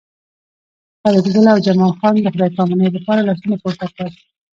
فریدګل 1.01 1.45
او 1.53 1.57
جمال 1.65 1.93
خان 1.99 2.13
د 2.21 2.27
خدای 2.33 2.51
پامانۍ 2.57 2.89
لپاره 2.95 3.25
لاسونه 3.27 3.55
پورته 3.61 3.85
کړل 3.95 4.13